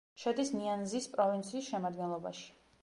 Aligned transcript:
შედის 0.21 0.49
ნიანზის 0.59 1.07
პროვინციის 1.19 1.71
შემადგენლობაში. 1.73 2.51